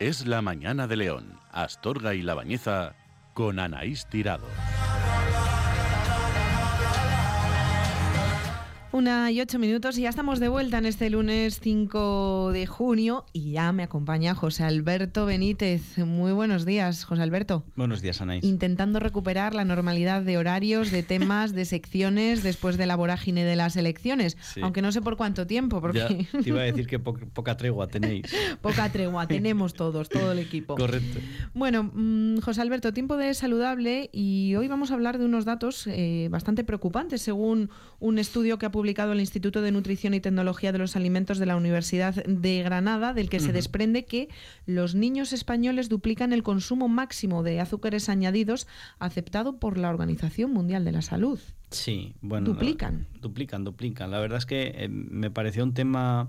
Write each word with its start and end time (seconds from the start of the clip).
Es 0.00 0.26
la 0.26 0.42
mañana 0.42 0.88
de 0.88 0.96
León, 0.96 1.38
Astorga 1.52 2.14
y 2.14 2.22
La 2.22 2.34
Bañeza 2.34 2.96
con 3.32 3.60
Anaís 3.60 4.06
Tirado. 4.06 4.46
Una 8.94 9.32
y 9.32 9.40
ocho 9.40 9.58
minutos 9.58 9.98
y 9.98 10.02
ya 10.02 10.08
estamos 10.08 10.38
de 10.38 10.46
vuelta 10.46 10.78
en 10.78 10.86
este 10.86 11.10
lunes 11.10 11.58
5 11.58 12.52
de 12.52 12.64
junio 12.64 13.24
y 13.32 13.50
ya 13.50 13.72
me 13.72 13.82
acompaña 13.82 14.36
José 14.36 14.62
Alberto 14.62 15.26
Benítez. 15.26 15.98
Muy 15.98 16.30
buenos 16.30 16.64
días, 16.64 17.02
José 17.02 17.22
Alberto. 17.22 17.64
Buenos 17.74 18.02
días, 18.02 18.20
Anaís. 18.20 18.44
Intentando 18.44 19.00
recuperar 19.00 19.52
la 19.52 19.64
normalidad 19.64 20.22
de 20.22 20.38
horarios, 20.38 20.92
de 20.92 21.02
temas, 21.02 21.52
de 21.52 21.64
secciones 21.64 22.44
después 22.44 22.76
de 22.76 22.86
la 22.86 22.94
vorágine 22.94 23.42
de 23.44 23.56
las 23.56 23.74
elecciones. 23.74 24.36
Aunque 24.62 24.80
no 24.80 24.92
sé 24.92 25.02
por 25.02 25.16
cuánto 25.16 25.44
tiempo, 25.44 25.80
porque... 25.80 26.28
te 26.30 26.48
iba 26.48 26.60
a 26.60 26.64
decir 26.64 26.86
que 26.86 27.00
poca 27.00 27.56
tregua 27.56 27.88
tenéis. 27.88 28.32
poca 28.62 28.92
tregua, 28.92 29.26
tenemos 29.26 29.74
todos, 29.74 30.08
todo 30.08 30.30
el 30.30 30.38
equipo. 30.38 30.76
Correcto. 30.76 31.18
Bueno, 31.52 31.90
mm, 31.92 32.38
José 32.42 32.60
Alberto, 32.60 32.92
tiempo 32.92 33.16
de 33.16 33.34
saludable 33.34 34.08
y 34.12 34.54
hoy 34.54 34.68
vamos 34.68 34.92
a 34.92 34.94
hablar 34.94 35.18
de 35.18 35.24
unos 35.24 35.44
datos 35.44 35.88
eh, 35.88 36.28
bastante 36.30 36.62
preocupantes 36.62 37.22
según 37.22 37.70
un 37.98 38.20
estudio 38.20 38.56
que 38.56 38.66
ha 38.66 38.70
publicado 38.70 38.83
publicado 38.84 39.12
el 39.12 39.20
Instituto 39.20 39.62
de 39.62 39.72
Nutrición 39.72 40.12
y 40.12 40.20
Tecnología 40.20 40.70
de 40.70 40.76
los 40.76 40.94
Alimentos 40.94 41.38
de 41.38 41.46
la 41.46 41.56
Universidad 41.56 42.22
de 42.26 42.62
Granada, 42.62 43.14
del 43.14 43.30
que 43.30 43.40
se 43.40 43.50
desprende 43.50 44.04
que 44.04 44.28
los 44.66 44.94
niños 44.94 45.32
españoles 45.32 45.88
duplican 45.88 46.34
el 46.34 46.42
consumo 46.42 46.86
máximo 46.86 47.42
de 47.42 47.60
azúcares 47.60 48.10
añadidos 48.10 48.66
aceptado 48.98 49.56
por 49.56 49.78
la 49.78 49.88
Organización 49.88 50.52
Mundial 50.52 50.84
de 50.84 50.92
la 50.92 51.00
Salud. 51.00 51.40
Sí, 51.70 52.12
bueno. 52.20 52.44
Duplican. 52.44 53.06
duplican, 53.22 53.64
duplican. 53.64 54.10
La 54.10 54.18
verdad 54.18 54.36
es 54.36 54.44
que 54.44 54.74
eh, 54.76 54.88
me 54.90 55.30
pareció 55.30 55.64
un 55.64 55.72
tema 55.72 56.28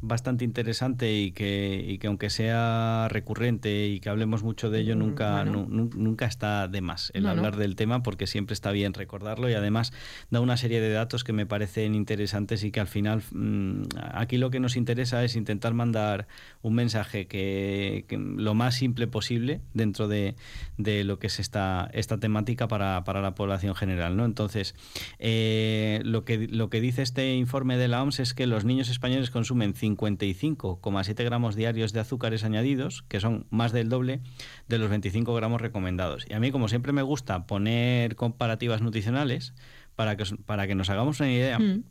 bastante 0.00 0.44
interesante 0.44 1.12
y 1.12 1.32
que, 1.32 1.84
y 1.86 1.98
que 1.98 2.06
aunque 2.06 2.30
sea 2.30 3.08
recurrente 3.10 3.88
y 3.88 4.00
que 4.00 4.08
hablemos 4.08 4.42
mucho 4.42 4.70
de 4.70 4.80
ello, 4.80 4.96
nunca, 4.96 5.44
nunca 5.44 6.26
está 6.26 6.68
de 6.68 6.80
más 6.80 7.10
el 7.14 7.26
hablar 7.26 7.56
del 7.56 7.76
tema 7.76 8.02
porque 8.02 8.26
siempre 8.26 8.54
está 8.54 8.70
bien 8.70 8.94
recordarlo 8.94 9.48
y 9.48 9.54
además 9.54 9.92
da 10.30 10.40
una 10.40 10.56
serie 10.56 10.80
de 10.80 10.90
datos 10.90 11.24
que 11.24 11.32
me 11.32 11.46
parecen 11.46 11.94
interesantes 11.94 12.64
y 12.64 12.70
que 12.70 12.80
al 12.80 12.88
final 12.88 13.22
mm, 13.32 13.82
aquí 14.12 14.36
lo 14.38 14.50
que 14.50 14.60
nos 14.60 14.76
interesa 14.76 15.24
es 15.24 15.36
intentar 15.36 15.74
mandar 15.74 16.26
un 16.62 16.74
mensaje 16.74 17.26
que, 17.26 18.04
lo 18.36 18.54
más 18.54 18.74
simple 18.74 19.06
posible 19.06 19.60
dentro 19.74 20.08
de, 20.08 20.34
de, 20.76 21.04
lo 21.04 21.18
que 21.18 21.28
es 21.28 21.40
esta, 21.40 21.90
esta 21.92 22.18
temática 22.18 22.68
para, 22.68 23.04
para 23.04 23.20
la 23.20 23.34
población 23.34 23.74
general. 23.74 24.16
¿no? 24.16 24.24
Entonces, 24.24 24.74
eh, 25.18 26.00
lo, 26.04 26.24
que, 26.24 26.48
lo 26.48 26.70
que 26.70 26.80
dice 26.80 27.02
este 27.02 27.34
informe 27.34 27.76
de 27.76 27.88
la 27.88 28.02
OMS 28.02 28.20
es 28.20 28.34
que 28.34 28.46
los 28.46 28.64
niños 28.64 28.88
españoles 28.88 29.30
consumen 29.30 29.67
55,7 29.74 31.24
gramos 31.24 31.54
diarios 31.54 31.92
de 31.92 32.00
azúcares 32.00 32.44
añadidos, 32.44 33.04
que 33.08 33.20
son 33.20 33.46
más 33.50 33.72
del 33.72 33.88
doble 33.88 34.20
de 34.68 34.78
los 34.78 34.90
25 34.90 35.34
gramos 35.34 35.60
recomendados. 35.60 36.26
Y 36.28 36.34
a 36.34 36.40
mí, 36.40 36.50
como 36.50 36.68
siempre 36.68 36.92
me 36.92 37.02
gusta 37.02 37.46
poner 37.46 38.16
comparativas 38.16 38.82
nutricionales, 38.82 39.54
para 39.96 40.16
que, 40.16 40.24
para 40.46 40.66
que 40.66 40.74
nos 40.74 40.90
hagamos 40.90 41.20
una 41.20 41.32
idea, 41.32 41.58
mm. 41.58 41.82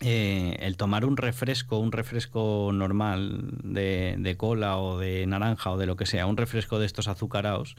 Eh, 0.00 0.56
el 0.58 0.76
tomar 0.76 1.04
un 1.04 1.16
refresco, 1.16 1.78
un 1.78 1.92
refresco 1.92 2.70
normal 2.74 3.46
de, 3.62 4.34
cola 4.36 4.78
o 4.78 4.98
de 4.98 5.24
naranja 5.24 5.70
o 5.70 5.78
de 5.78 5.86
lo 5.86 5.94
que 5.94 6.04
sea, 6.04 6.26
un 6.26 6.36
refresco 6.36 6.80
de 6.80 6.86
estos 6.86 7.06
azucarados, 7.06 7.76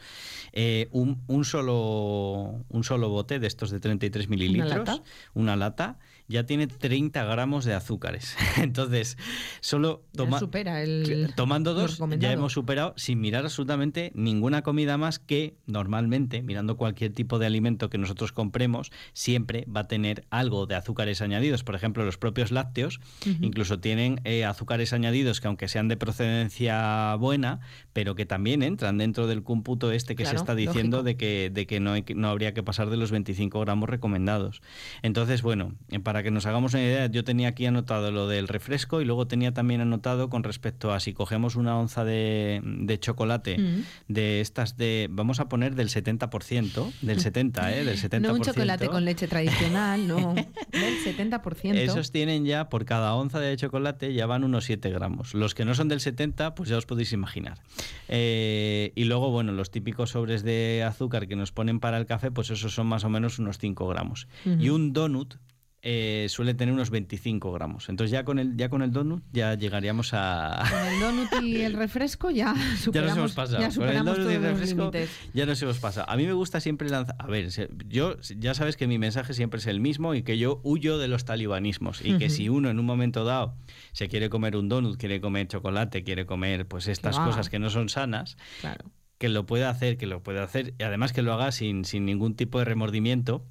eh, 0.54 0.88
un, 0.92 1.22
un, 1.28 1.44
solo, 1.44 2.64
un 2.70 2.84
solo 2.86 3.10
bote 3.10 3.40
de 3.40 3.48
estos 3.48 3.70
de 3.70 3.82
33 3.82 4.30
mililitros, 4.30 5.02
una 5.34 5.58
lata, 5.58 6.00
ya 6.28 6.46
tiene 6.46 6.68
30 6.68 7.24
gramos 7.24 7.66
de 7.66 7.74
azúcares. 7.74 8.36
Entonces, 8.58 9.18
solo 9.62 10.04
tomando 11.36 11.74
dos, 11.74 12.00
ya 12.20 12.32
hemos 12.32 12.54
superado 12.54 12.94
sin 12.98 13.22
mirar 13.22 13.44
absolutamente 13.44 14.12
ninguna 14.16 14.62
comida 14.62 14.98
más 14.98 15.20
que 15.20 15.56
normalmente, 15.68 16.42
mirando 16.42 16.78
cualquier 16.78 17.14
tipo 17.14 17.40
de 17.40 17.46
alimento 17.46 17.90
que 17.90 17.98
nosotros 17.98 18.32
compremos, 18.32 18.92
siempre 19.14 19.66
va 19.74 19.82
a 19.82 19.88
tener 19.88 20.26
algo 20.30 20.66
de 20.66 20.76
azúcares 20.76 21.22
añadidos. 21.22 21.64
Por 21.64 21.76
ejemplo, 21.76 22.04
los 22.06 22.18
propios 22.18 22.52
lácteos 22.52 23.00
incluso 23.42 23.80
tienen 23.80 24.22
eh, 24.24 24.46
azúcares 24.46 24.94
añadidos 24.94 25.42
que 25.42 25.48
aunque 25.48 25.68
sean 25.68 25.88
de 25.88 25.98
procedencia 25.98 27.16
buena, 27.16 27.60
pero 27.94 28.16
que 28.16 28.26
también 28.26 28.64
entran 28.64 28.98
dentro 28.98 29.28
del 29.28 29.44
cómputo 29.44 29.92
este 29.92 30.16
que 30.16 30.26
se 30.26 30.36
está 30.36 30.56
diciendo 30.56 31.04
de 31.04 31.18
que, 31.18 31.52
de 31.54 31.68
que 31.68 31.80
no, 31.80 31.94
no 32.16 32.30
habría 32.30 32.54
que 32.54 32.64
pasar 32.64 32.90
de 32.90 32.98
los 32.98 33.12
25 33.12 33.60
gramos 33.60 33.90
recomendados. 33.90 34.62
Entonces, 35.02 35.42
bueno, 35.42 35.76
eh, 35.90 36.00
para 36.16 36.24
que 36.24 36.32
nos 36.32 36.46
hagamos 36.46 36.74
una 36.74 36.82
idea, 36.82 37.08
yo 37.08 37.26
tenía 37.26 37.50
aquí 37.50 37.66
anotado 37.66 38.10
lo 38.10 38.30
del 38.30 38.48
refresco 38.48 39.02
y 39.02 39.06
luego 39.06 39.28
tenía 39.28 39.54
también 39.54 39.82
anotado 39.82 40.30
con 40.30 40.44
respecto 40.44 40.94
a 40.94 41.02
si 41.02 41.12
cogemos 41.12 41.58
una 41.58 41.78
onza 41.78 42.06
de, 42.06 42.62
chocolate 43.02 43.58
de 44.08 44.40
estas 44.40 44.78
de, 44.78 45.10
vamos 45.12 45.42
a 45.42 45.50
poner 45.50 45.76
del 45.76 45.90
70%, 45.90 46.94
del 47.02 47.20
70, 47.20 47.74
¿eh? 47.76 47.84
Del 47.84 47.98
70%. 47.98 48.22
No 48.22 48.34
un 48.34 48.42
chocolate 48.44 48.88
con 48.88 49.04
leche 49.04 49.28
tradicional, 49.28 50.08
no, 50.08 50.34
del 50.72 51.04
70% 51.04 51.76
esos 51.76 52.14
tienen 52.14 52.46
ya, 52.46 52.70
por 52.70 52.86
cada 52.86 53.14
onza 53.14 53.42
de 53.42 53.58
chocolate, 53.58 54.14
ya 54.14 54.26
van 54.26 54.46
unos 54.46 54.64
7 54.64 54.90
gramos. 54.92 55.34
Los 55.34 55.54
que 55.54 55.66
no 55.66 55.76
son 55.76 55.90
del 55.90 56.00
70, 56.00 56.56
pues 56.56 56.70
ya 56.70 56.78
os 56.78 56.86
podéis 56.86 57.12
imaginar. 57.12 57.58
Eh, 58.08 58.94
y 58.96 59.04
luego, 59.04 59.32
bueno, 59.32 59.52
los 59.52 59.70
típicos 59.70 60.12
sobres 60.12 60.44
de 60.44 60.82
azúcar 60.88 61.28
que 61.28 61.36
nos 61.36 61.52
ponen 61.52 61.82
para 61.82 61.98
el 61.98 62.06
café, 62.06 62.32
pues 62.32 62.52
esos 62.52 62.74
son 62.74 62.88
más 62.88 63.04
o 63.04 63.10
menos 63.10 63.38
unos 63.38 63.58
5 63.58 63.86
gramos. 63.90 64.30
Y 64.46 64.70
un 64.70 64.94
donut, 64.94 65.36
eh, 65.88 66.26
suele 66.30 66.56
tener 66.56 66.74
unos 66.74 66.90
25 66.90 67.52
gramos. 67.52 67.90
Entonces 67.90 68.10
ya 68.10 68.26
con 68.26 68.40
el 68.40 68.58
ya 68.58 68.70
con 68.70 68.82
el 68.82 68.92
donut 68.92 69.24
ya 69.32 69.54
llegaríamos 69.54 70.16
a... 70.16 70.64
Con 70.72 70.88
el 70.88 71.00
donut 71.00 71.44
y 71.44 71.62
el 71.62 71.74
refresco 71.78 72.32
ya 72.32 72.56
superamos, 72.80 72.94
ya 72.94 73.02
nos 73.02 73.18
hemos 73.18 73.34
pasado. 73.34 73.62
Ya 73.62 73.70
con 73.70 73.90
el 73.90 74.04
donut 74.04 74.32
y 74.32 74.34
el 74.34 74.42
refresco 74.42 74.92
ya 75.36 75.46
nos 75.46 75.62
hemos 75.62 75.78
pasado. 75.78 76.10
A 76.10 76.18
mí 76.18 76.26
me 76.26 76.34
gusta 76.34 76.60
siempre 76.60 76.90
lanzar... 76.90 77.16
A 77.20 77.28
ver, 77.28 77.50
yo 77.88 78.18
ya 78.36 78.56
sabes 78.56 78.78
que 78.78 78.88
mi 78.88 78.98
mensaje 78.98 79.36
siempre 79.36 79.60
es 79.60 79.68
el 79.68 79.80
mismo 79.80 80.16
y 80.16 80.24
que 80.24 80.40
yo 80.40 80.60
huyo 80.64 80.98
de 80.98 81.08
los 81.08 81.24
talibanismos 81.24 82.04
y 82.04 82.18
que 82.18 82.32
si 82.32 82.50
uno 82.50 82.72
en 82.72 82.80
un 82.80 82.86
momento 82.88 83.24
dado 83.24 83.56
se 83.92 84.08
quiere 84.08 84.32
comer 84.32 84.58
un 84.58 84.70
donut, 84.70 84.98
quiere 84.98 85.22
comer 85.22 85.48
chocolate, 85.48 86.04
quiere 86.04 86.26
comer 86.26 86.68
pues 86.68 86.88
estas 86.88 87.20
cosas 87.20 87.50
que 87.50 87.60
no 87.60 87.70
son 87.70 87.90
sanas... 87.90 88.38
que 89.20 89.30
lo 89.30 89.46
pueda 89.46 89.70
hacer, 89.70 89.98
que 89.98 90.08
lo 90.08 90.24
pueda 90.24 90.44
hacer, 90.44 90.74
y 90.78 90.84
además 90.84 91.14
que 91.14 91.22
lo 91.22 91.32
haga 91.32 91.52
sin, 91.54 91.86
sin 91.86 92.06
ningún 92.06 92.36
tipo 92.36 92.60
de 92.60 92.66
remordimiento, 92.66 93.46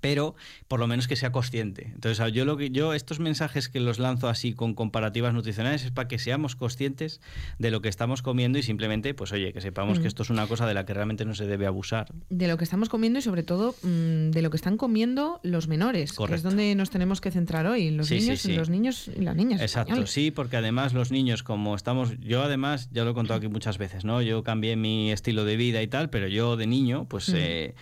pero 0.00 0.34
por 0.68 0.80
lo 0.80 0.86
menos 0.86 1.08
que 1.08 1.16
sea 1.16 1.32
consciente. 1.32 1.90
Entonces, 1.94 2.32
yo 2.32 2.44
lo 2.44 2.56
que 2.56 2.70
yo 2.70 2.94
estos 2.94 3.20
mensajes 3.20 3.68
que 3.68 3.80
los 3.80 3.98
lanzo 3.98 4.28
así 4.28 4.52
con 4.52 4.74
comparativas 4.74 5.34
nutricionales 5.34 5.84
es 5.84 5.90
para 5.90 6.08
que 6.08 6.18
seamos 6.18 6.56
conscientes 6.56 7.20
de 7.58 7.70
lo 7.70 7.80
que 7.80 7.88
estamos 7.88 8.22
comiendo 8.22 8.58
y 8.58 8.62
simplemente, 8.62 9.14
pues 9.14 9.32
oye, 9.32 9.52
que 9.52 9.60
sepamos 9.60 9.98
que 9.98 10.04
mm. 10.04 10.08
esto 10.08 10.22
es 10.22 10.30
una 10.30 10.46
cosa 10.46 10.66
de 10.66 10.74
la 10.74 10.84
que 10.86 10.94
realmente 10.94 11.24
no 11.24 11.34
se 11.34 11.46
debe 11.46 11.66
abusar. 11.66 12.12
De 12.30 12.48
lo 12.48 12.56
que 12.56 12.64
estamos 12.64 12.88
comiendo 12.88 13.18
y 13.18 13.22
sobre 13.22 13.42
todo 13.42 13.74
mm, 13.82 14.30
de 14.30 14.42
lo 14.42 14.50
que 14.50 14.56
están 14.56 14.76
comiendo 14.76 15.40
los 15.42 15.68
menores, 15.68 16.12
que 16.12 16.34
es 16.34 16.42
donde 16.42 16.74
nos 16.74 16.90
tenemos 16.90 17.20
que 17.20 17.30
centrar 17.30 17.66
hoy, 17.66 17.90
los 17.90 18.10
niños, 18.10 18.44
los 18.46 18.70
niños 18.70 19.10
y 19.16 19.22
las 19.22 19.36
niñas. 19.36 19.60
Exacto, 19.60 20.06
sí, 20.06 20.30
porque 20.30 20.56
además 20.56 20.92
los 20.94 21.10
niños 21.10 21.42
como 21.42 21.74
estamos, 21.74 22.18
yo 22.20 22.42
además 22.42 22.88
ya 22.92 23.04
lo 23.04 23.10
he 23.10 23.14
contado 23.14 23.38
aquí 23.38 23.48
muchas 23.48 23.78
veces, 23.78 24.04
¿no? 24.04 24.22
Yo 24.22 24.42
cambié 24.42 24.76
mi 24.76 25.12
estilo 25.12 25.44
de 25.44 25.56
vida 25.56 25.82
y 25.82 25.88
tal, 25.88 26.10
pero 26.10 26.28
yo 26.28 26.56
de 26.56 26.66
niño, 26.66 27.06
pues 27.08 27.28
mm. 27.28 27.36
eh, 27.36 27.74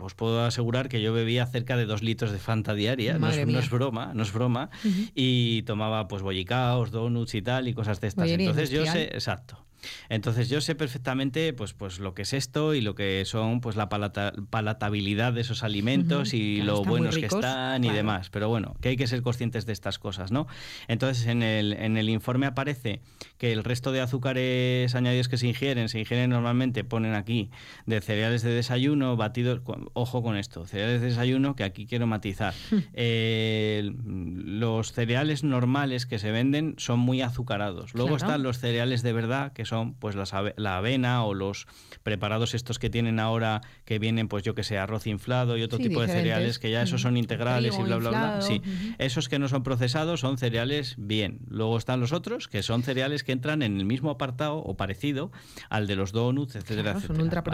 os 0.00 0.14
puedo 0.14 0.44
asegurar 0.44 0.88
que 0.88 1.00
yo 1.00 1.12
bebía 1.12 1.42
cerca 1.60 1.76
de 1.76 1.86
dos 1.86 2.02
litros 2.02 2.32
de 2.32 2.38
Fanta 2.38 2.74
diaria, 2.74 3.18
no 3.18 3.28
es, 3.28 3.70
broma, 3.70 4.12
no 4.14 4.22
es 4.22 4.32
broma, 4.32 4.70
y 5.14 5.62
tomaba 5.62 6.08
pues 6.08 6.22
bollicaos, 6.22 6.90
donuts 6.90 7.34
y 7.34 7.42
tal, 7.42 7.68
y 7.68 7.74
cosas 7.74 8.00
de 8.00 8.08
estas. 8.08 8.28
Entonces 8.28 8.70
yo 8.70 8.86
sé, 8.86 9.04
exacto. 9.04 9.58
Entonces 10.08 10.48
yo 10.48 10.60
sé 10.60 10.74
perfectamente 10.74 11.52
pues, 11.52 11.72
pues 11.72 11.98
lo 11.98 12.14
que 12.14 12.22
es 12.22 12.32
esto 12.32 12.74
y 12.74 12.80
lo 12.80 12.94
que 12.94 13.24
son 13.24 13.60
pues 13.60 13.76
la 13.76 13.88
palatabilidad 13.88 15.32
de 15.32 15.40
esos 15.40 15.62
alimentos 15.62 16.34
y 16.34 16.62
lo 16.62 16.82
buenos 16.84 17.16
que 17.16 17.26
están 17.26 17.84
y 17.84 17.90
demás. 17.90 18.30
Pero 18.30 18.48
bueno, 18.48 18.76
que 18.80 18.90
hay 18.90 18.96
que 18.96 19.06
ser 19.06 19.22
conscientes 19.22 19.66
de 19.66 19.72
estas 19.72 19.98
cosas, 19.98 20.30
¿no? 20.30 20.46
Entonces 20.88 21.26
en 21.26 21.42
el, 21.42 21.72
en 21.74 21.96
el 21.96 22.08
informe 22.08 22.46
aparece 22.46 23.00
que 23.38 23.52
el 23.52 23.64
resto 23.64 23.92
de 23.92 24.00
azúcares 24.00 24.94
añadidos 24.94 25.28
que 25.28 25.36
se 25.36 25.46
ingieren, 25.46 25.88
se 25.88 25.98
ingieren 25.98 26.30
normalmente, 26.30 26.84
ponen 26.84 27.14
aquí, 27.14 27.50
de 27.86 28.00
cereales 28.00 28.42
de 28.42 28.50
desayuno, 28.50 29.16
batidos, 29.16 29.60
ojo 29.92 30.22
con 30.22 30.36
esto, 30.36 30.66
cereales 30.66 31.00
de 31.00 31.08
desayuno 31.08 31.56
que 31.56 31.64
aquí 31.64 31.86
quiero 31.86 32.06
matizar. 32.06 32.54
Eh, 32.92 33.92
los 34.04 34.92
cereales 34.92 35.44
normales 35.44 36.06
que 36.06 36.18
se 36.18 36.30
venden 36.30 36.74
son 36.78 37.00
muy 37.00 37.22
azucarados. 37.22 37.94
Luego 37.94 38.16
están 38.16 38.42
los 38.42 38.58
cereales 38.58 39.02
de 39.02 39.12
verdad 39.12 39.52
que 39.52 39.64
son 39.70 39.94
pues 39.94 40.16
la 40.56 40.76
avena 40.76 41.24
o 41.24 41.32
los 41.32 41.66
preparados 42.02 42.54
estos 42.54 42.78
que 42.78 42.90
tienen 42.90 43.18
ahora 43.18 43.62
que 43.84 43.98
vienen 43.98 44.28
pues 44.28 44.42
yo 44.42 44.54
que 44.54 44.64
sé, 44.64 44.76
arroz 44.78 45.06
inflado 45.06 45.56
y 45.56 45.62
otro 45.62 45.78
tipo 45.78 46.02
de 46.02 46.08
cereales 46.08 46.58
que 46.58 46.70
ya 46.70 46.82
esos 46.82 47.00
son 47.00 47.16
integrales 47.16 47.78
y 47.78 47.82
bla 47.82 47.96
bla 47.96 48.10
bla. 48.10 48.40
Sí, 48.42 48.60
esos 48.98 49.28
que 49.28 49.38
no 49.38 49.48
son 49.48 49.62
procesados 49.62 50.20
son 50.20 50.36
cereales 50.38 50.96
bien. 50.98 51.40
Luego 51.48 51.78
están 51.78 52.00
los 52.00 52.12
otros 52.12 52.48
que 52.48 52.62
son 52.62 52.82
cereales 52.82 53.24
que 53.24 53.32
entran 53.32 53.62
en 53.62 53.78
el 53.78 53.84
mismo 53.84 54.10
apartado 54.10 54.58
o 54.58 54.76
parecido 54.76 55.30
al 55.68 55.86
de 55.86 55.96
los 55.96 56.12
donuts, 56.12 56.56
etcétera, 56.56 56.92
etcétera. 56.92 57.44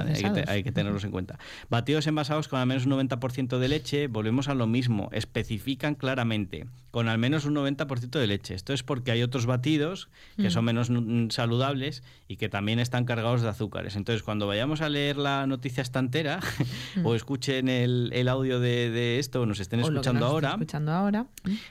hay, 0.48 0.62
que, 0.64 0.72
tenerlos 0.72 1.04
en 1.04 1.10
cuenta. 1.10 1.38
Batidos 1.68 2.06
envasados 2.06 2.48
con 2.48 2.58
al 2.58 2.66
menos 2.66 2.86
un 2.86 2.92
90% 2.92 3.58
de 3.58 3.68
leche, 3.68 4.06
volvemos 4.08 4.48
a 4.48 4.54
lo 4.54 4.66
mismo, 4.66 5.10
especifican 5.12 5.94
claramente 5.94 6.66
con 6.90 7.08
al 7.08 7.18
menos 7.18 7.44
un 7.44 7.54
90% 7.54 8.18
de 8.18 8.26
leche. 8.26 8.54
Esto 8.54 8.72
es 8.72 8.82
porque 8.82 9.10
hay 9.10 9.22
otros 9.22 9.44
batidos 9.44 10.08
que 10.38 10.50
son 10.50 10.64
menos 10.64 10.90
saludables 11.28 12.02
y 12.28 12.36
que 12.36 12.48
también 12.48 12.78
están 12.78 13.04
cargados 13.04 13.42
de 13.42 13.48
azúcares. 13.48 13.96
Entonces, 13.96 14.22
cuando 14.22 14.46
vayamos 14.46 14.80
a 14.80 14.88
leer 14.88 15.16
la 15.16 15.46
noticia 15.46 15.82
esta 15.82 15.98
entera 15.98 16.40
o 17.04 17.14
escuchen 17.14 17.68
el, 17.68 18.28
audio 18.28 18.60
de, 18.60 19.18
esto 19.18 19.42
o 19.42 19.46
nos 19.46 19.60
estén 19.60 19.80
escuchando 19.80 20.26
ahora, 20.26 20.50
escuchando 20.50 20.92
ahora, 20.92 21.26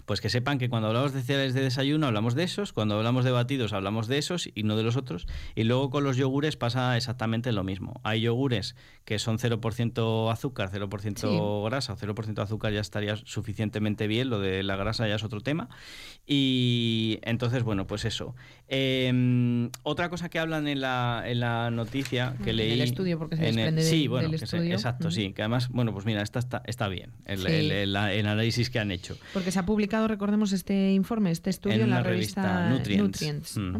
pues 0.05 0.21
que 0.21 0.29
sepan 0.29 0.57
que 0.57 0.69
cuando 0.69 0.87
hablamos 0.87 1.13
de 1.13 1.21
cereales 1.21 1.53
de 1.53 1.61
desayuno 1.61 2.07
hablamos 2.07 2.35
de 2.35 2.43
esos, 2.43 2.71
cuando 2.73 2.95
hablamos 2.95 3.25
de 3.25 3.31
batidos 3.31 3.73
hablamos 3.73 4.07
de 4.07 4.17
esos 4.17 4.49
y 4.53 4.63
no 4.63 4.77
de 4.77 4.83
los 4.83 4.95
otros. 4.95 5.27
Y 5.55 5.63
luego 5.63 5.89
con 5.89 6.03
los 6.03 6.17
yogures 6.17 6.55
pasa 6.55 6.95
exactamente 6.97 7.51
lo 7.51 7.63
mismo. 7.63 7.99
Hay 8.03 8.21
yogures 8.21 8.75
que 9.03 9.19
son 9.19 9.38
0% 9.38 10.31
azúcar, 10.31 10.71
0% 10.71 11.65
grasa 11.65 11.93
o 11.93 11.97
0% 11.97 12.39
azúcar 12.41 12.73
ya 12.73 12.81
estaría 12.81 13.15
suficientemente 13.17 14.07
bien, 14.07 14.29
lo 14.29 14.39
de 14.39 14.63
la 14.63 14.75
grasa 14.75 15.07
ya 15.07 15.15
es 15.15 15.23
otro 15.23 15.41
tema. 15.41 15.69
Y 16.25 17.19
entonces, 17.21 17.63
bueno, 17.63 17.85
pues 17.88 18.05
eso. 18.05 18.35
Em, 18.67 19.69
otra 19.83 20.09
cosa 20.09 20.25
que 20.30 20.39
hablan 20.39 20.68
en 20.68 20.81
la, 20.81 21.24
en 21.25 21.39
la 21.39 21.72
noticia 21.72 22.36
que 22.44 22.54
leí... 22.54 22.74
En 22.74 22.74
el 22.74 22.81
estudio, 22.81 23.18
porque 23.19 23.36
se 23.38 23.44
desprende 23.44 23.81
sí, 23.81 24.07
bueno, 24.07 24.30
del 24.30 24.42
estudio. 24.42 24.74
exacto, 24.74 25.12
sí. 25.12 25.33
Que 25.33 25.42
además, 25.42 25.69
bueno, 25.69 25.94
pues 25.94 26.06
mira, 26.06 26.22
esta 26.22 26.39
está, 26.39 26.62
está 26.66 26.88
bien, 26.88 27.12
el, 27.25 27.95
análisis 27.95 28.69
que 28.69 28.80
han 28.80 28.92
hecho. 28.92 29.18
Porque 29.33 29.51
se 29.51 29.60
ha 29.60 29.66
publicado, 29.66 30.07
recordemos, 30.07 30.51
este 30.51 30.94
informe, 30.94 31.31
este 31.31 31.50
estudio 31.50 31.83
en, 31.83 31.89
la 31.89 32.04
revista, 32.04 32.69
Nutrients. 32.69 33.57
Mm. 33.57 33.77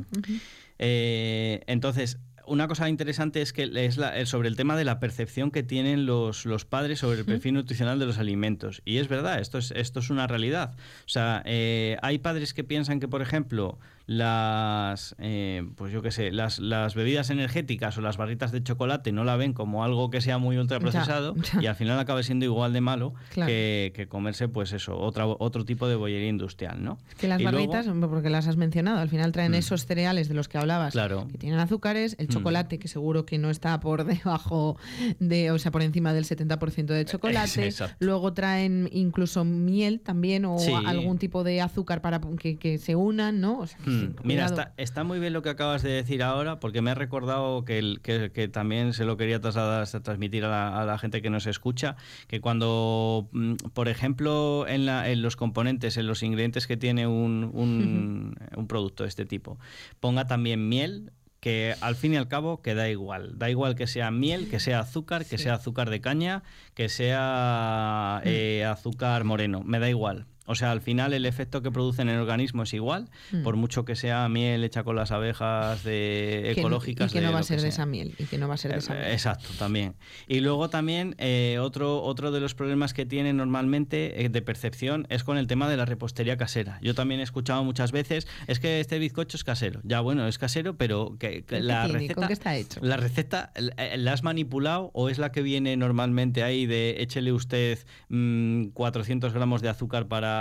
Eh, 0.78 1.64
entonces, 1.68 2.20
una 2.48 2.68
cosa 2.68 2.90
interesante 2.90 3.42
es 3.42 3.54
que 3.54 3.70
es 3.74 4.30
sobre 4.30 4.48
el 4.48 4.56
tema 4.56 4.76
de 4.76 4.86
la 4.86 5.00
percepción 5.00 5.52
que 5.52 5.64
tienen 5.64 6.06
los, 6.06 6.46
los 6.46 6.66
padres 6.66 7.00
sobre 7.00 7.20
el 7.20 7.26
perfil 7.26 7.56
nutricional 7.56 8.00
de 8.00 8.06
los 8.06 8.18
alimentos. 8.18 8.82
Y 8.86 8.98
es 8.98 9.08
verdad, 9.08 9.40
esto 9.40 9.58
es, 9.58 9.72
esto 9.72 10.00
es 10.00 10.10
una 10.10 10.28
realidad. 10.28 10.76
O 11.06 11.10
sea, 11.10 11.42
eh, 11.46 11.98
hay 12.02 12.20
padres 12.20 12.54
que 12.54 12.64
piensan 12.64 13.00
que, 13.00 13.08
por 13.08 13.22
ejemplo, 13.22 13.80
las 14.08 15.16
eh, 15.18 15.68
pues 15.76 15.92
yo 15.92 16.02
qué 16.02 16.12
sé 16.12 16.32
las, 16.32 16.60
las, 16.60 16.94
bebidas 16.94 17.32
energéticas 17.32 17.98
o 17.98 18.02
las 18.02 18.18
barritas 18.18 18.52
de 18.52 18.62
chocolate 18.62 19.12
no 19.12 19.24
la 19.24 19.36
ven 19.36 19.54
como 19.54 19.84
algo 19.84 20.12
que 20.12 20.22
sea 20.22 20.38
muy 20.38 20.58
ultraprocesado 20.58 21.36
y 21.60 21.66
al 21.66 21.76
final 21.76 22.00
acaba 22.00 22.22
siendo 22.22 22.46
igual 22.46 22.72
de 22.72 22.82
malo 22.82 23.14
que, 23.34 24.08
comerse 24.10 24.48
pues 24.48 24.74
eso 24.74 24.98
otro, 24.98 25.38
otro 25.40 25.66
tipo 25.66 25.88
de 25.88 25.96
bollería 25.96 26.30
industrial 26.30 26.84
¿no? 26.84 27.00
que 27.18 27.28
las 27.28 27.42
barritas 27.42 27.88
porque 28.10 28.30
las 28.30 28.48
has 28.48 28.58
mencionado 28.58 29.00
al 29.00 29.10
final 29.10 29.32
traen 29.32 29.54
mm. 29.54 29.56
esos 29.56 29.86
cereales 29.86 30.28
de 30.28 30.36
los 30.36 30.48
que 30.48 30.60
hablabas 30.60 30.94
claro. 30.94 31.28
que 31.32 31.40
tienen 31.40 31.60
azúcares 31.60 32.16
el 32.20 32.28
mm. 32.28 32.32
chocolate 32.32 32.78
que 32.78 32.88
seguro 32.88 33.26
que 33.26 33.40
no 33.40 33.50
está 33.50 33.80
por 33.80 34.04
debajo 34.06 34.78
de 35.20 35.50
o 35.50 35.58
sea 35.58 35.72
por 35.72 35.82
encima 35.82 36.14
del 36.14 36.26
70% 36.26 36.86
de 36.86 37.06
chocolate 37.06 37.74
luego 38.00 38.34
traen 38.34 38.88
incluso 38.92 39.44
miel 39.46 40.00
también 40.00 40.46
o 40.46 40.58
algún 40.86 41.18
tipo 41.18 41.44
de 41.44 41.62
azúcar 41.62 42.02
para 42.02 42.22
que, 42.40 42.58
que 42.58 42.78
se 42.78 42.96
unan 42.96 43.42
¿no? 43.42 43.60
O 43.60 43.68
sea, 43.68 43.80
mm. 43.86 43.95
Mm, 43.96 44.16
mira, 44.24 44.46
está, 44.46 44.74
está, 44.78 45.04
muy 45.04 45.20
bien 45.20 45.34
lo 45.34 45.42
que 45.42 45.50
acabas 45.50 45.84
de 45.84 45.92
decir 45.92 46.24
ahora, 46.24 46.60
porque 46.60 46.82
me 46.82 46.92
ha 46.92 46.96
recordado 46.96 47.66
que, 47.66 47.80
el, 47.80 48.02
que, 48.02 48.48
también 48.48 48.94
se 48.94 49.06
lo 49.06 49.18
quería 49.18 49.40
trasladar, 49.40 49.88
transmitir 49.88 50.46
a 50.46 50.86
la, 50.86 50.98
gente 50.98 51.22
que 51.22 51.30
nos 51.30 51.48
escucha, 51.48 51.96
que 52.28 52.42
cuando, 52.42 53.30
mm, 53.32 53.56
por 53.74 53.88
ejemplo, 53.88 54.66
en, 54.68 54.86
la, 54.86 55.10
en 55.10 55.22
los 55.22 55.36
componentes, 55.36 55.98
en 55.98 56.08
los 56.08 56.24
ingredientes 56.24 56.68
que 56.68 56.78
tiene 56.78 57.08
un, 57.08 57.50
un, 57.54 58.36
un 58.56 58.68
producto 58.68 59.04
de 59.04 59.10
este 59.10 59.26
tipo, 59.26 59.60
ponga 60.00 60.28
también 60.28 60.68
miel, 60.70 61.12
que 61.46 61.76
al 61.82 61.96
fin 61.96 62.14
y 62.14 62.18
al 62.18 62.28
cabo 62.28 62.64
que 62.64 62.74
da 62.74 62.90
igual. 62.90 63.38
Da 63.38 63.52
igual 63.52 63.76
que 63.76 63.86
sea 63.86 64.10
miel, 64.10 64.50
que 64.50 64.60
sea 64.60 64.80
azúcar, 64.80 65.26
que 65.28 65.38
sea 65.38 65.54
azúcar 65.54 65.92
de 65.92 66.02
caña, 66.02 66.42
que 66.74 66.90
sea 66.90 68.20
mm. 68.24 68.28
eh, 68.28 68.66
azúcar 68.66 69.24
moreno. 69.26 69.62
Me 69.64 69.78
da 69.78 69.88
igual. 69.88 70.26
O 70.46 70.56
sea, 70.56 70.72
al 70.72 70.82
final 70.82 71.14
el 71.14 71.26
efecto 71.26 71.62
que 71.62 71.72
produce 71.72 72.02
en 72.02 72.10
el 72.10 72.20
organismo 72.20 72.64
es 72.64 72.74
igual, 72.74 73.10
mm. 73.32 73.44
por 73.44 73.56
mucho 73.56 73.86
que 73.86 73.96
sea 73.96 74.28
miel 74.30 74.64
hecha 74.64 74.84
con 74.84 74.96
las 74.96 75.12
abejas 75.12 75.84
de 75.84 76.52
ecológicas. 76.52 77.12
y 77.12 77.14
que 77.14 77.22
no 77.22 77.32
va 77.32 77.40
a 77.40 77.44
ser 77.44 77.62
de 77.62 77.70
esa 77.70 77.86
miel. 77.86 78.16
Y 78.18 78.26
que 78.26 78.38
no 78.38 78.48
va 78.48 78.54
a 78.54 78.58
ser 78.58 78.72
de 78.72 78.78
esa 78.80 78.94
miel. 78.94 79.12
Exacto, 79.12 79.50
también. 79.58 79.96
Y 80.28 80.42
luego 80.42 80.70
también 80.70 81.16
eh, 81.18 81.58
otro, 81.60 82.04
otro 82.04 82.32
de 82.32 82.40
los 82.40 82.54
problemas 82.54 82.94
que 82.94 83.06
tiene 83.06 83.34
normalmente 83.34 84.24
eh, 84.24 84.30
de 84.30 84.42
percepción 84.42 85.08
es 85.10 85.24
con 85.24 85.38
el 85.38 85.48
tema 85.48 85.70
de 85.70 85.78
la 85.78 85.86
repostería 85.86 86.38
casera. 86.38 86.80
Yo 86.82 86.94
también 86.94 87.20
he 87.20 87.24
escuchado 87.24 87.64
muchas 87.64 87.92
veces, 87.92 88.28
es 88.48 88.60
que 88.60 88.80
este 88.80 89.00
bizcocho 89.00 89.38
es 89.38 89.44
casero. 89.44 89.82
Ya, 89.84 90.00
bueno, 90.02 90.28
es 90.28 90.38
casero, 90.38 90.78
pero 90.78 91.18
que, 91.20 91.44
la 91.50 91.88
receta... 91.88 92.28
qué 92.28 92.34
está 92.34 92.56
hecho? 92.56 92.80
La 92.84 92.98
receta, 92.98 93.52
eh, 93.56 93.98
¿la 93.98 94.14
has 94.14 94.24
manipulado 94.24 94.92
o 94.94 95.10
es 95.10 95.18
la 95.18 95.32
que 95.32 95.42
viene 95.42 95.76
normalmente 95.78 96.44
ahí 96.44 96.66
de 96.66 97.02
échele 97.02 97.32
usted 97.32 97.80
400 98.10 99.32
mm, 99.32 99.36
gramos 99.36 99.62
de 99.62 99.70
azúcar 99.70 100.08
para 100.08 100.35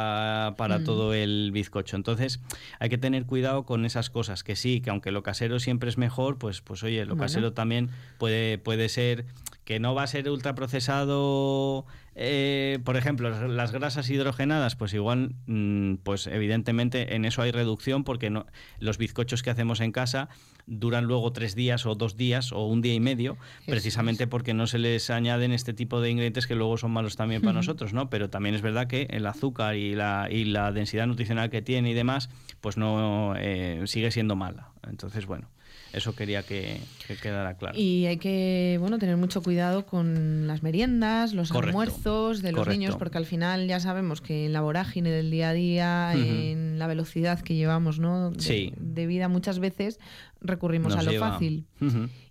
para, 0.57 0.79
mm. 0.79 0.85
todo 0.85 1.15
el 1.15 1.51
bizcocho. 1.53 1.97
Entonces 1.97 2.41
hay 2.79 2.89
que 2.89 2.99
tener 2.99 3.27
cuidado 3.27 3.65
con 3.65 3.85
esas 3.85 4.11
cosas, 4.11 4.43
que 4.43 4.57
sí, 4.57 4.81
que 4.81 4.91
aunque 4.91 5.13
lo 5.13 5.23
casero 5.23 5.59
siempre 5.59 5.89
es 5.89 5.99
mejor, 5.99 6.39
pues, 6.39 6.61
pues 6.61 6.83
oye, 6.83 7.05
lo 7.05 7.17
casero 7.17 7.53
también 7.53 7.91
puede, 8.19 8.59
puede 8.59 8.89
ser 8.89 9.25
que 9.65 9.81
no 9.81 9.95
va 9.95 10.03
a 10.03 10.07
ser 10.07 10.29
ultraprocesado 10.29 11.87
eh, 12.17 12.79
por 12.85 12.97
ejemplo, 12.97 13.49
las 13.49 13.73
grasas 13.73 14.09
hidrogenadas, 14.09 14.77
pues 14.77 14.95
igual, 14.95 15.35
mm, 15.47 15.97
pues 15.97 16.27
evidentemente 16.29 17.17
en 17.17 17.25
eso 17.25 17.43
hay 17.43 17.51
reducción 17.51 18.05
porque 18.05 18.31
no, 18.31 18.47
los 18.79 18.99
bizcochos 18.99 19.43
que 19.43 19.51
hacemos 19.51 19.81
en 19.81 19.91
casa 19.91 20.29
duran 20.67 21.05
luego 21.05 21.33
tres 21.33 21.55
días 21.55 21.87
o 21.87 21.95
dos 21.95 22.17
días 22.17 22.53
o 22.53 22.67
un 22.67 22.83
día 22.83 22.95
y 22.95 23.01
medio, 23.01 23.37
precisamente 23.67 24.27
porque 24.27 24.55
no 24.55 24.67
se 24.67 24.79
les 24.79 25.11
añaden 25.11 25.53
este 25.53 25.75
tipo 25.75 26.01
de 26.01 26.11
ingredientes 26.11 26.47
que 26.47 26.55
luego 26.55 26.77
son 26.77 26.93
malos 26.93 27.17
también 27.17 27.43
para 27.43 27.53
nosotros, 27.53 27.93
¿no? 27.93 28.09
Pero 28.11 28.31
también 28.31 28.55
es 28.55 28.63
verdad 28.63 28.87
que 28.87 29.09
el 29.11 29.27
azúcar 29.27 29.75
y 29.75 29.95
la, 29.95 30.29
y 30.31 30.45
la 30.45 30.71
densidad 30.73 31.07
nutricional 31.07 31.51
que 31.51 31.63
tiene 31.63 31.91
y 31.91 31.95
demás, 31.95 32.31
pues 32.61 32.77
no 32.77 33.35
eh, 33.37 33.83
sigue 33.87 34.11
siendo 34.11 34.37
mala. 34.37 34.71
Entonces, 34.89 35.27
bueno. 35.27 35.49
Eso 35.95 36.15
quería 36.15 36.43
que, 36.43 36.81
quedara 37.23 37.55
claro. 37.57 37.79
Y 37.79 38.07
hay 38.07 38.17
que 38.17 38.77
bueno 38.81 38.99
tener 38.99 39.17
mucho 39.17 39.43
cuidado 39.43 39.87
con 39.87 40.47
las 40.47 40.63
meriendas, 40.63 41.35
los 41.35 41.53
almuerzos 41.53 42.43
de 42.43 42.53
los 42.53 42.67
niños, 42.67 42.97
porque 42.97 43.19
al 43.19 43.27
final 43.27 43.69
ya 43.69 43.81
sabemos 43.81 44.21
que 44.21 44.47
en 44.47 44.53
la 44.53 44.61
vorágine 44.61 45.11
del 45.11 45.31
día 45.31 45.51
a 45.51 45.53
día, 45.53 46.15
en 46.15 46.79
la 46.79 46.87
velocidad 46.87 47.41
que 47.41 47.55
llevamos 47.55 47.99
¿no? 47.99 48.31
de, 48.31 49.07
vida, 49.07 49.29
muchas 49.29 49.59
veces 49.59 50.01
recurrimos 50.41 50.97
a 50.97 51.03
lo 51.03 51.13
fácil. 51.19 51.67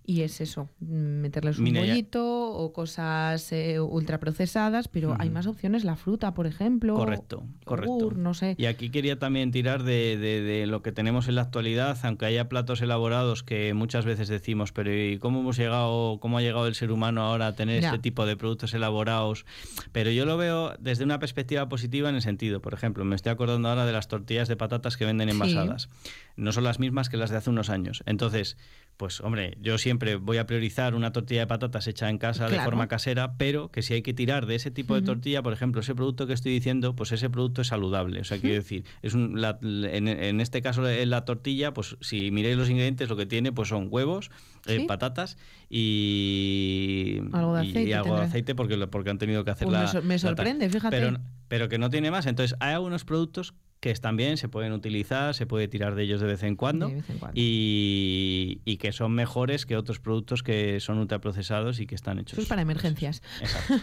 Y 0.06 0.20
es 0.20 0.42
eso, 0.42 0.68
meterles 0.80 1.58
un 1.58 1.72
bollito 1.72 2.52
o 2.52 2.74
cosas 2.74 3.50
eh, 3.52 3.80
ultraprocesadas, 3.80 4.86
pero 4.86 5.16
hay 5.18 5.30
más 5.30 5.46
opciones, 5.46 5.82
la 5.82 5.96
fruta, 5.96 6.34
por 6.34 6.46
ejemplo. 6.46 6.94
Correcto, 6.94 7.44
correcto. 7.64 8.12
no 8.14 8.34
sé. 8.34 8.54
Y 8.58 8.66
aquí 8.66 8.90
quería 8.90 9.18
también 9.18 9.50
tirar 9.50 9.82
de, 9.82 10.66
lo 10.68 10.82
que 10.82 10.92
tenemos 10.92 11.26
en 11.28 11.36
la 11.36 11.42
actualidad, 11.42 11.96
aunque 12.02 12.26
haya 12.26 12.50
platos 12.50 12.82
elaborados 12.82 13.42
que 13.42 13.53
muchas 13.74 14.04
veces 14.04 14.28
decimos, 14.28 14.72
pero 14.72 14.94
¿y 14.94 15.18
cómo 15.18 15.40
hemos 15.40 15.56
llegado, 15.56 16.18
cómo 16.20 16.38
ha 16.38 16.42
llegado 16.42 16.66
el 16.66 16.74
ser 16.74 16.90
humano 16.90 17.22
ahora 17.22 17.48
a 17.48 17.54
tener 17.54 17.82
este 17.82 17.98
tipo 17.98 18.26
de 18.26 18.36
productos 18.36 18.74
elaborados? 18.74 19.46
Pero 19.92 20.10
yo 20.10 20.26
lo 20.26 20.36
veo 20.36 20.74
desde 20.78 21.04
una 21.04 21.18
perspectiva 21.18 21.68
positiva 21.68 22.08
en 22.08 22.16
el 22.16 22.22
sentido, 22.22 22.60
por 22.60 22.74
ejemplo, 22.74 23.04
me 23.04 23.16
estoy 23.16 23.32
acordando 23.32 23.68
ahora 23.68 23.86
de 23.86 23.92
las 23.92 24.08
tortillas 24.08 24.48
de 24.48 24.56
patatas 24.56 24.96
que 24.96 25.04
venden 25.04 25.28
envasadas. 25.28 25.88
No 26.36 26.52
son 26.52 26.64
las 26.64 26.78
mismas 26.80 27.08
que 27.08 27.16
las 27.16 27.30
de 27.30 27.36
hace 27.36 27.50
unos 27.50 27.70
años. 27.70 28.02
Entonces, 28.06 28.56
pues 28.96 29.20
hombre, 29.20 29.56
yo 29.60 29.78
siempre 29.78 30.16
voy 30.16 30.38
a 30.38 30.46
priorizar 30.46 30.94
una 30.94 31.12
tortilla 31.12 31.40
de 31.40 31.46
patatas 31.46 31.86
hecha 31.88 32.08
en 32.10 32.18
casa 32.18 32.48
de 32.48 32.60
forma 32.60 32.86
casera, 32.86 33.36
pero 33.36 33.70
que 33.70 33.82
si 33.82 33.94
hay 33.94 34.02
que 34.02 34.14
tirar 34.14 34.46
de 34.46 34.54
ese 34.54 34.70
tipo 34.70 34.94
de 34.94 35.02
tortilla, 35.02 35.42
por 35.42 35.52
ejemplo, 35.52 35.80
ese 35.80 35.94
producto 35.94 36.26
que 36.26 36.32
estoy 36.32 36.52
diciendo, 36.52 36.94
pues 36.94 37.12
ese 37.12 37.28
producto 37.28 37.60
es 37.60 37.68
saludable. 37.68 38.20
O 38.20 38.24
sea, 38.24 38.38
quiero 38.38 38.56
decir, 38.56 38.84
es 39.02 39.14
un, 39.14 39.42
en, 39.62 40.40
este 40.40 40.62
caso 40.62 40.82
la 40.82 41.24
tortilla, 41.24 41.74
pues 41.74 41.96
si 42.00 42.30
miráis 42.30 42.56
los 42.56 42.70
ingredientes, 42.70 43.08
lo 43.08 43.16
que 43.16 43.26
tiene 43.26 43.52
pues 43.52 43.68
son 43.68 43.88
huevos, 43.90 44.30
eh, 44.66 44.84
patatas 44.86 45.36
y 45.68 47.20
algo 47.32 47.54
de 47.54 47.60
aceite, 47.62 47.82
y 47.82 47.92
algo 47.92 48.16
de 48.16 48.22
aceite 48.22 48.54
porque, 48.54 48.76
porque 48.86 49.10
han 49.10 49.18
tenido 49.18 49.44
que 49.44 49.50
hacer 49.50 49.68
pues 49.68 49.94
la... 49.94 50.00
Me, 50.02 50.18
sorprende, 50.18 50.68
fíjate. 50.68 50.96
Pero, 50.96 51.18
pero 51.48 51.68
que 51.68 51.78
no 51.78 51.90
tiene 51.90 52.10
más. 52.10 52.26
Entonces, 52.26 52.56
hay 52.60 52.74
algunos 52.74 53.04
productos 53.04 53.54
que 53.84 53.90
están 53.90 54.16
bien, 54.16 54.38
se 54.38 54.48
pueden 54.48 54.72
utilizar, 54.72 55.34
se 55.34 55.44
puede 55.44 55.68
tirar 55.68 55.94
de 55.94 56.04
ellos 56.04 56.18
de 56.18 56.26
vez 56.26 56.42
en 56.42 56.56
cuando, 56.56 56.90
Y, 57.34 58.78
que 58.80 58.92
son 58.92 59.12
mejores 59.12 59.66
que 59.66 59.76
otros 59.76 60.00
productos 60.00 60.42
que 60.42 60.80
son 60.80 60.96
ultraprocesados 60.96 61.80
y 61.80 61.86
que 61.86 61.94
están 61.94 62.18
hechos. 62.18 62.32
Eso 62.32 62.42
es 62.42 62.48
para 62.48 62.62
emergencias. 62.62 63.22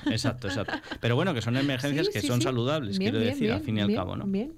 exacto, 0.10 0.48
exacto, 0.48 0.74
Pero 1.02 1.16
bueno, 1.16 1.36
que 1.36 1.44
son 1.44 1.56
emergencias 1.56 2.10
que 2.10 2.24
son 2.24 2.42
saludables, 2.42 2.98
quiero 2.98 3.20
decir, 3.20 3.52
al 3.52 3.62
fin 3.62 3.78
y 3.78 3.82
al 3.82 3.94
cabo. 3.94 4.16
¿no? 4.16 4.26
Bien. 4.26 4.54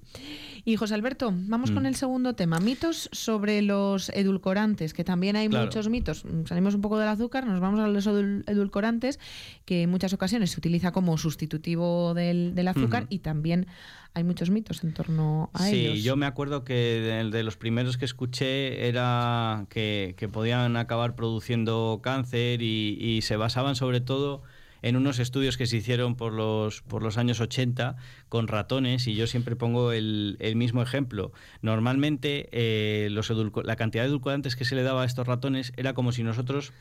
Y 0.65 0.77
José 0.77 0.93
Alberto, 0.93 1.33
vamos 1.35 1.71
con 1.71 1.83
mm. 1.83 1.87
el 1.87 1.95
segundo 1.95 2.35
tema, 2.35 2.59
mitos 2.59 3.09
sobre 3.11 3.61
los 3.61 4.09
edulcorantes, 4.09 4.93
que 4.93 5.03
también 5.03 5.35
hay 5.35 5.49
muchos 5.49 5.89
mitos. 5.89 6.23
Salimos 6.45 6.73
un 6.73 6.81
poco 6.81 6.97
del 6.97 7.09
azúcar, 7.09 7.45
nos 7.45 7.59
vamos 7.59 7.81
a 7.81 7.87
los 7.87 8.07
edulcorantes, 8.07 9.19
que 9.65 9.83
en 9.83 9.89
muchas 9.89 10.13
ocasiones 10.13 10.51
se 10.51 10.59
utiliza 10.59 10.93
como 10.93 11.17
sustitutivo 11.17 12.13
del, 12.13 12.65
azúcar 12.65 13.07
y 13.09 13.19
también 13.19 13.67
hay 14.13 14.23
muchos 14.23 14.51
mitos 14.51 14.85
en 14.85 14.93
torno 14.93 15.49
a 15.53 15.69
ellos. 15.69 15.97
Sí, 15.97 16.01
yo 16.01 16.15
me 16.15 16.25
acuerdo 16.25 16.63
que 16.63 17.19
el 17.19 17.31
de 17.31 17.43
los 17.43 17.57
primeros 17.57 17.97
que 17.97 18.05
escuché 18.05 18.87
era 18.87 19.65
que, 19.69 20.15
podían 20.31 20.77
acabar 20.77 21.15
produciendo 21.15 21.99
cáncer 22.01 22.61
y, 22.61 22.97
y 22.99 23.21
se 23.23 23.35
basaban 23.35 23.75
sobre 23.75 23.99
todo 23.99 24.43
en 24.83 24.97
unos 24.97 25.17
estudios 25.17 25.57
que 25.57 25.65
se 25.65 25.77
hicieron 25.77 26.15
por 26.15 26.33
los, 26.33 26.81
por 26.83 27.01
los 27.01 27.17
años 27.17 27.39
80 27.39 27.95
con 28.29 28.47
ratones 28.47 29.07
y 29.07 29.15
yo 29.15 29.25
siempre 29.25 29.55
pongo 29.55 29.91
el, 29.91 30.37
mismo 30.55 30.83
ejemplo. 30.83 31.31
Normalmente 31.61 32.49
eh, 32.51 33.07
los 33.09 33.31
la 33.63 33.75
cantidad 33.75 34.03
de 34.03 34.09
edulcorantes 34.09 34.55
que 34.55 34.65
se 34.65 34.75
le 34.75 34.83
daba 34.83 35.03
a 35.03 35.05
estos 35.05 35.25
ratones 35.25 35.73
era 35.77 35.93
como 35.93 36.11
si 36.11 36.21
nosotros 36.21 36.73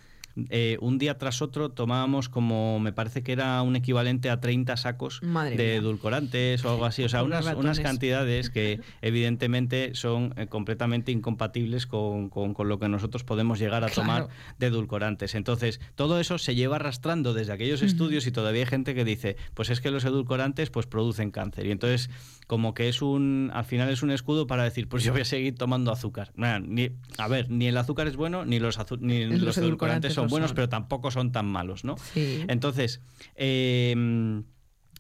eh, 0.50 0.78
un 0.80 0.98
día 0.98 1.18
tras 1.18 1.42
otro 1.42 1.70
tomábamos 1.70 2.28
como, 2.28 2.80
me 2.80 2.92
parece 2.92 3.22
que 3.22 3.32
era 3.32 3.60
un 3.62 3.76
equivalente 3.76 4.30
a 4.30 4.40
30 4.40 4.76
sacos 4.76 5.20
de 5.20 5.76
edulcorantes 5.76 6.64
o 6.64 6.70
algo 6.70 6.84
así. 6.84 7.04
O 7.04 7.08
sea, 7.08 7.22
unas, 7.22 7.46
unas 7.54 7.80
cantidades 7.80 8.50
que 8.50 8.80
evidentemente 9.02 9.94
son 9.94 10.34
eh, 10.36 10.46
completamente 10.46 11.12
incompatibles 11.12 11.86
con, 11.86 12.30
lo 12.58 12.78
que 12.78 12.88
nosotros 12.88 13.24
podemos 13.24 13.58
llegar 13.58 13.84
a 13.84 13.88
tomar 13.88 14.28
de 14.58 14.66
edulcorantes. 14.66 15.34
Entonces, 15.34 15.80
todo 15.94 16.20
eso 16.20 16.38
se 16.38 16.54
lleva 16.54 16.76
arrastrando 16.76 17.34
desde 17.34 17.52
aquellos 17.52 17.82
estudios 17.82 18.26
y 18.26 18.32
todavía 18.32 18.62
hay 18.62 18.66
gente 18.66 18.94
que 18.94 19.04
dice, 19.04 19.36
pues 19.54 19.70
es 19.70 19.80
que 19.80 19.90
los 19.90 20.04
edulcorantes 20.04 20.70
pues 20.70 20.86
producen 20.86 21.30
cáncer. 21.30 21.66
Y 21.66 21.70
entonces 21.70 22.10
como 22.46 22.74
que 22.74 22.88
es 22.88 23.00
un, 23.00 23.50
al 23.54 23.64
final 23.64 23.88
es 23.88 24.02
un 24.02 24.10
escudo 24.10 24.46
para 24.46 24.64
decir, 24.64 24.88
pues 24.88 25.02
yo 25.04 25.12
voy 25.12 25.22
a 25.22 25.24
seguir 25.24 25.54
tomando 25.54 25.90
azúcar. 25.90 26.32
ni, 26.36 26.90
a 27.16 27.28
ver, 27.28 27.50
ni 27.50 27.66
el 27.66 27.76
azúcar 27.76 28.06
es 28.08 28.16
bueno, 28.16 28.44
ni 28.44 28.58
los, 28.58 28.78
ni 29.00 29.24
los, 29.24 29.56
edulcorantes 29.56 30.12
son 30.12 30.21
buenos, 30.28 30.52
pero 30.52 30.68
tampoco 30.68 31.10
son 31.10 31.32
tan 31.32 31.46
malos, 31.46 31.84
¿no? 31.84 31.96
Entonces, 32.14 33.00
eh, 33.36 34.42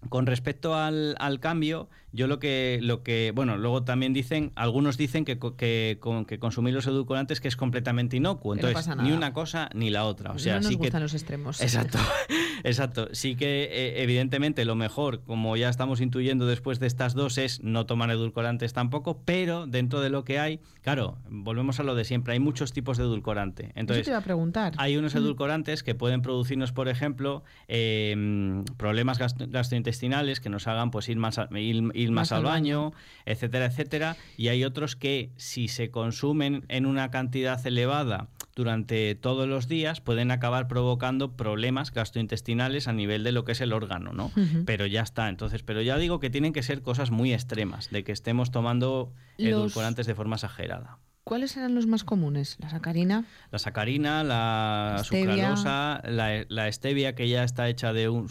con 0.08 0.26
respecto 0.26 0.74
al, 0.74 1.14
al, 1.18 1.40
cambio, 1.40 1.88
yo 2.12 2.26
lo 2.26 2.38
que, 2.38 2.80
lo 2.82 3.02
que, 3.02 3.32
bueno, 3.34 3.56
luego 3.56 3.84
también 3.84 4.12
dicen, 4.12 4.52
algunos 4.56 4.96
dicen 4.96 5.24
que, 5.24 5.38
que, 5.38 6.00
que 6.26 6.38
consumir 6.38 6.74
los 6.74 6.86
edulcorantes 6.86 7.40
que 7.40 7.48
es 7.48 7.56
completamente 7.56 8.16
inocuo, 8.16 8.54
entonces 8.54 8.88
ni 8.96 9.12
una 9.12 9.32
cosa 9.32 9.70
ni 9.74 9.90
la 9.90 10.04
otra. 10.04 10.32
O 10.32 10.38
sea, 10.38 10.54
no 10.54 10.60
nos 10.62 10.68
sí 10.68 10.74
gustan 10.74 11.00
que, 11.00 11.04
los 11.04 11.14
extremos. 11.14 11.60
Exacto, 11.60 11.98
exacto. 12.64 13.08
Sí 13.12 13.36
que 13.36 13.64
eh, 13.64 14.02
evidentemente 14.02 14.64
lo 14.64 14.74
mejor, 14.74 15.22
como 15.24 15.56
ya 15.56 15.68
estamos 15.68 16.00
intuyendo 16.00 16.46
después 16.46 16.80
de 16.80 16.86
estas 16.86 17.14
dos, 17.14 17.38
es 17.38 17.62
no 17.62 17.86
tomar 17.86 18.10
edulcorantes 18.10 18.72
tampoco, 18.72 19.22
pero 19.24 19.66
dentro 19.66 20.00
de 20.00 20.10
lo 20.10 20.24
que 20.24 20.38
hay, 20.38 20.60
claro, 20.82 21.18
volvemos 21.28 21.80
a 21.80 21.82
lo 21.82 21.94
de 21.94 22.04
siempre, 22.04 22.34
hay 22.34 22.40
muchos 22.40 22.72
tipos 22.72 22.98
de 22.98 23.04
edulcorante. 23.04 23.72
Entonces, 23.74 24.04
te 24.04 24.10
iba 24.10 24.18
a 24.18 24.22
preguntar. 24.22 24.72
Hay 24.76 24.96
unos 24.96 25.14
edulcorantes 25.14 25.82
que 25.82 25.94
pueden 25.94 26.22
producirnos, 26.22 26.72
por 26.72 26.88
ejemplo, 26.88 27.44
eh, 27.68 28.62
problemas 28.76 29.18
gastrointestinales 29.18 30.40
que 30.40 30.48
nos 30.48 30.66
hagan 30.66 30.90
pues 30.90 31.08
ir 31.08 31.16
más, 31.16 31.40
ir, 31.54 32.10
más, 32.10 32.32
al 32.32 32.44
baño, 32.44 32.92
etcétera, 33.26 33.66
etcétera. 33.66 34.16
Y 34.36 34.48
hay 34.48 34.64
otros 34.64 34.96
que 34.96 35.30
si 35.36 35.68
se 35.68 35.90
consumen 35.90 36.64
en 36.68 36.86
una 36.86 37.10
cantidad 37.10 37.64
elevada 37.66 38.28
durante 38.54 39.14
todos 39.14 39.48
los 39.48 39.66
días 39.66 40.00
pueden 40.00 40.30
acabar 40.30 40.68
provocando 40.68 41.36
problemas 41.36 41.92
gastrointestinales 41.92 42.86
a 42.86 42.92
nivel 42.92 43.24
de 43.24 43.32
lo 43.32 43.44
que 43.44 43.52
es 43.52 43.60
el 43.60 43.72
órgano, 43.72 44.12
¿no? 44.12 44.30
Pero 44.66 44.86
ya 44.86 45.02
está, 45.02 45.28
entonces, 45.28 45.62
pero 45.62 45.82
ya 45.82 45.96
digo 45.96 46.20
que 46.20 46.30
tienen 46.30 46.52
que 46.52 46.62
ser 46.62 46.82
cosas 46.82 47.10
muy 47.10 47.32
extremas, 47.32 47.90
de 47.90 48.04
que 48.04 48.12
estemos 48.12 48.50
tomando 48.50 49.12
edulcorantes 49.38 50.06
de 50.06 50.12
de 50.12 50.16
forma 50.16 50.36
exagerada. 50.36 50.98
¿Cuáles 51.24 51.56
eran 51.56 51.76
los 51.76 51.86
más 51.86 52.02
comunes? 52.02 52.56
¿La 52.58 52.68
sacarina? 52.68 53.24
La 53.52 53.60
sacarina, 53.60 54.24
la 54.24 55.02
sucralosa, 55.04 56.02
la, 56.04 56.72
stevia, 56.72 57.14
que 57.14 57.28
ya 57.28 57.44
está 57.44 57.68
hecha 57.68 57.92
de 57.92 58.08
un... 58.08 58.26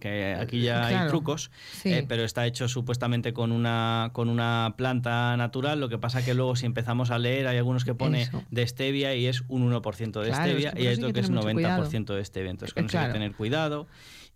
que 0.00 0.34
aquí 0.34 0.60
ya 0.60 0.86
hay 0.86 1.08
trucos, 1.08 1.52
eh, 1.84 2.04
pero 2.08 2.24
está 2.24 2.44
hecho 2.44 2.66
supuestamente 2.66 3.32
con 3.32 3.52
una, 3.52 4.10
con 4.12 4.28
una 4.28 4.74
planta 4.76 5.36
natural. 5.36 5.78
Lo 5.78 5.88
que 5.88 5.98
pasa 5.98 6.24
que 6.24 6.34
luego 6.34 6.56
si 6.56 6.66
empezamos 6.66 7.12
a 7.12 7.18
leer 7.18 7.46
hay 7.46 7.58
algunos 7.58 7.84
que 7.84 7.94
pone 7.94 8.28
de 8.50 8.66
stevia 8.66 9.14
y 9.14 9.26
es 9.26 9.44
un 9.46 9.70
1% 9.72 10.20
de 10.20 10.34
stevia 10.34 10.74
y 10.76 10.88
hay 10.88 10.94
otro 10.96 11.12
que, 11.12 11.20
es 11.20 11.30
90% 11.30 12.14
de 12.14 12.24
stevia. 12.24 12.50
Entonces 12.50 12.74
con 12.74 12.86
eso 12.86 12.98
hay 12.98 13.06
que 13.06 13.12
tener 13.12 13.36
cuidado. 13.36 13.86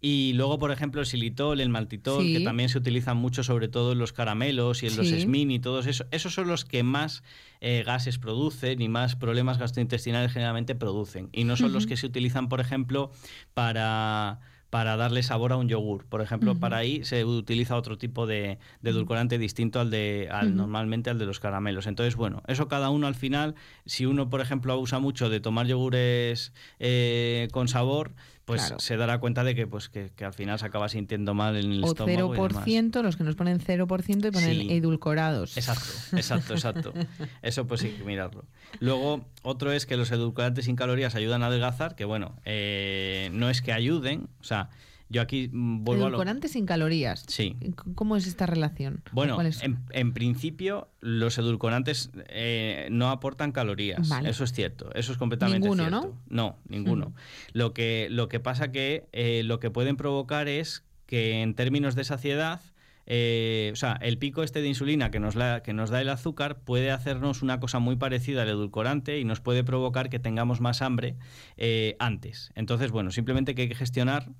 Y 0.09 0.35
luego, 0.35 0.61
por 0.61 0.71
ejemplo, 0.71 1.01
el 1.01 1.07
xilitol, 1.09 1.61
el 1.61 1.69
maltitol, 1.69 2.25
que 2.25 2.39
también 2.39 2.69
se 2.69 2.79
utilizan 2.79 3.17
mucho, 3.17 3.43
sobre 3.43 3.67
todo 3.67 3.91
en 3.91 3.99
los 3.99 4.13
caramelos 4.13 4.85
y 4.85 4.87
en 4.87 4.97
los 4.97 5.09
SMIN 5.09 5.51
y 5.51 5.59
todos 5.59 5.89
eso. 5.89 6.05
Esos 6.13 6.33
son 6.33 6.47
los 6.47 6.65
que 6.65 6.85
más 6.85 7.25
eh, 7.61 7.83
gases 7.85 8.17
producen 8.17 8.81
y 8.81 8.89
más 8.89 9.17
problemas 9.17 9.59
gastrointestinales 9.59 10.31
generalmente 10.31 10.77
producen. 10.77 11.29
Y 11.33 11.43
no 11.43 11.57
son 11.57 11.73
los 11.73 11.89
que 11.89 11.97
se 11.97 12.07
utilizan, 12.07 12.49
por 12.49 12.61
ejemplo, 12.61 13.11
para 13.53 14.39
para 14.71 14.97
darle 14.97 15.23
sabor 15.23 15.53
a 15.53 15.57
un 15.57 15.69
yogur. 15.69 16.05
Por 16.05 16.21
ejemplo, 16.21 16.55
para 16.59 16.79
ahí 16.79 17.05
se 17.05 17.25
utiliza 17.25 17.77
otro 17.77 17.99
tipo 17.99 18.27
de, 18.27 18.59
edulcorante 18.83 19.39
distinto 19.39 19.81
al 19.81 19.91
de 19.91 20.29
al, 20.31 20.57
normalmente 20.57 21.09
al 21.09 21.19
de 21.19 21.25
los 21.25 21.41
caramelos. 21.41 21.87
Entonces, 21.87 22.17
bueno, 22.17 22.43
eso 22.47 22.69
cada 22.69 22.91
uno 22.91 23.07
al 23.07 23.15
final, 23.15 23.55
si 23.87 24.07
uno, 24.07 24.29
por 24.29 24.41
ejemplo, 24.41 24.73
abusa 24.73 24.99
mucho 24.99 25.31
de 25.31 25.41
tomar 25.41 25.67
yogures 25.67 26.53
eh, 26.79 27.49
con 27.53 27.69
sabor, 27.69 28.13
pues 28.47 28.75
se 28.79 28.97
dará 28.97 29.19
cuenta 29.19 29.43
de 29.43 29.57
que 29.57 29.67
pues 29.67 29.89
que, 29.89 30.13
al 30.25 30.33
final 30.33 30.57
se 30.59 30.67
acaba 30.67 30.89
sintiendo 30.89 31.35
mal 31.35 31.57
en 31.57 31.73
el 31.73 31.85
o 31.85 31.89
estómago. 31.89 32.29
O 32.29 32.35
0%, 32.37 33.03
los 33.03 33.17
que 33.17 33.25
nos 33.25 33.35
ponen 33.35 33.59
0% 33.59 34.29
y 34.29 34.31
ponen 34.31 34.71
edulcorados. 34.71 35.57
Exacto, 35.57 35.93
exacto, 36.17 36.55
exacto. 36.55 36.93
Eso 37.43 37.67
pues 37.67 37.81
sí 37.81 37.89
que 37.89 38.05
mirarlo. 38.05 38.45
Luego, 38.79 39.27
otro 39.43 39.73
es 39.73 39.85
que 39.85 39.97
los 39.97 40.13
edulcorantes 40.13 40.67
sin 40.67 40.77
calorías 40.77 41.17
ayudan 41.17 41.43
a 41.43 41.49
adelgazar, 41.49 41.97
que 41.97 42.05
bueno, 42.05 42.37
eh, 42.45 43.31
no 43.33 43.51
es 43.51 43.63
que 43.63 43.73
ayuden, 43.73 44.29
o 44.41 44.45
sea, 44.45 44.71
yo 45.09 45.23
aquí 45.23 45.49
mm, 45.53 45.85
vuelvo 45.85 46.07
Edulcorantes 46.09 46.53
sin 46.53 46.67
calorías. 46.67 47.25
Sí. 47.29 47.57
¿Cómo 47.95 48.17
es 48.17 48.27
esta 48.27 48.47
relación? 48.47 49.03
Bueno, 49.13 49.39
en, 49.41 50.13
principio 50.13 50.89
los 51.01 51.39
edulcorantes 51.39 52.11
eh, 52.29 52.89
no 52.91 53.11
aportan 53.11 53.53
calorías. 53.53 54.11
Eso 54.25 54.45
es 54.45 54.53
cierto. 54.53 54.93
Eso 54.95 55.13
es 55.13 55.19
completamente 55.19 55.61
ninguno, 55.61 55.85
cierto. 55.85 56.17
¿no? 56.29 56.59
ninguno. 56.69 57.15
Lo, 57.53 57.73
que, 57.73 58.09
lo 58.11 58.29
que 58.29 58.41
pasa 58.41 58.73
que 58.73 59.09
eh, 59.13 59.43
lo 59.45 59.61
que 59.61 59.71
pueden 59.71 59.97
provocar 59.97 60.49
es 60.49 60.85
que 61.07 61.43
en 61.43 61.55
términos 61.55 61.95
de 61.95 62.03
saciedad, 62.03 62.61
eh, 63.07 63.71
o 63.73 63.77
sea, 63.77 63.97
el 64.03 64.19
pico 64.19 64.43
este 64.43 64.61
de 64.61 64.67
insulina 64.67 65.13
que 65.13 65.21
nos, 65.21 65.37
que 65.63 65.73
nos 65.73 65.91
da 65.91 66.01
el 66.01 66.09
azúcar 66.09 66.59
puede 66.59 66.91
hacernos 66.91 67.43
una 67.43 67.61
cosa 67.61 67.79
muy 67.79 67.95
parecida 67.95 68.43
al 68.43 68.49
edulcorante 68.49 69.21
y 69.21 69.25
nos 69.25 69.41
puede 69.41 69.63
provocar 69.63 70.11
que 70.11 70.19
tengamos 70.19 70.61
más 70.61 70.83
hambre 70.83 71.17
antes. 72.01 72.51
Entonces, 72.57 72.91
bueno, 72.91 73.13
simplemente 73.13 73.55
que 73.55 73.63
hay 73.63 73.69
que 73.69 73.77
gestionar 73.77 74.33